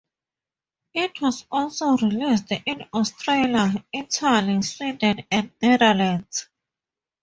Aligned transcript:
It 0.95 1.21
was 1.21 1.45
also 1.51 1.95
released 1.95 2.51
in 2.65 2.87
Australia, 2.91 3.85
Italy, 3.93 4.59
Sweden 4.63 5.23
and 5.29 5.51
Netherlands. 5.61 6.49